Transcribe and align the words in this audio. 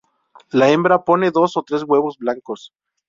La 0.49 0.71
hembra 0.71 0.97
pone 1.09 1.29
dos 1.29 1.55
o 1.57 1.61
tres 1.61 1.83
huevos 1.83 2.17
blancos. 2.17 2.73